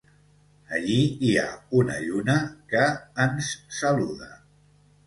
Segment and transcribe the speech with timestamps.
[0.77, 0.95] Allí
[1.27, 1.45] hi ha
[1.81, 2.39] una lluna
[2.73, 2.89] que
[3.29, 3.53] ens
[3.83, 4.35] saluda